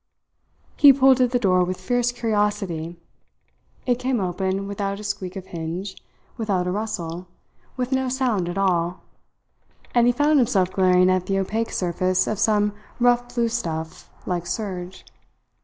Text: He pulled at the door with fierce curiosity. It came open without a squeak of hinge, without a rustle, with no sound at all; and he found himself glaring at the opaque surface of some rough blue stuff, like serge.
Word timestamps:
He 0.77 0.91
pulled 0.91 1.21
at 1.21 1.29
the 1.29 1.37
door 1.37 1.63
with 1.63 1.79
fierce 1.79 2.11
curiosity. 2.11 2.97
It 3.85 3.99
came 3.99 4.19
open 4.19 4.67
without 4.67 4.99
a 4.99 5.03
squeak 5.03 5.35
of 5.35 5.45
hinge, 5.45 5.95
without 6.37 6.65
a 6.65 6.71
rustle, 6.71 7.27
with 7.77 7.91
no 7.91 8.09
sound 8.09 8.49
at 8.49 8.57
all; 8.57 9.01
and 9.93 10.07
he 10.07 10.11
found 10.11 10.39
himself 10.39 10.71
glaring 10.73 11.11
at 11.11 11.27
the 11.27 11.37
opaque 11.37 11.69
surface 11.71 12.25
of 12.25 12.39
some 12.39 12.73
rough 12.99 13.35
blue 13.35 13.47
stuff, 13.47 14.09
like 14.25 14.47
serge. 14.47 15.05